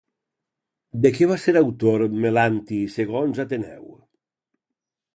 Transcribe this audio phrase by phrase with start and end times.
[1.03, 3.89] De què va ser autor Melanti segons Ateneu?